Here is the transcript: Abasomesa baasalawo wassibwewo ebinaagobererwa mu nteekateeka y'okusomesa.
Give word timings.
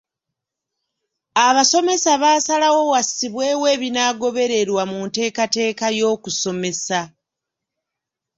Abasomesa 1.47 2.11
baasalawo 2.23 2.81
wassibwewo 2.91 3.65
ebinaagobererwa 3.75 4.83
mu 4.91 4.97
nteekateeka 5.07 5.87
y'okusomesa. 5.97 7.01